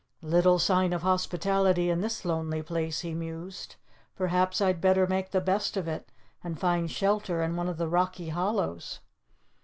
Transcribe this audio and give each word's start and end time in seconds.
"Little 0.23 0.57
sign 0.57 0.93
of 0.93 1.03
hospitality 1.03 1.91
in 1.91 2.01
this 2.01 2.25
lonely 2.25 2.63
place," 2.63 3.01
he 3.01 3.13
mused. 3.13 3.75
"Perhaps 4.15 4.59
I'd 4.59 4.81
better 4.81 5.05
make 5.05 5.29
the 5.29 5.39
best 5.39 5.77
of 5.77 5.87
it, 5.87 6.11
and 6.43 6.59
find 6.59 6.89
shelter 6.89 7.43
in 7.43 7.55
one 7.55 7.69
of 7.69 7.77
the 7.77 7.87
rocky 7.87 8.29
hollows." 8.29 9.01